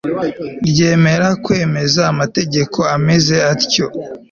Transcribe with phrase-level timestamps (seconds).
[0.67, 3.85] ryemera kwemeza amategeko ameze atyo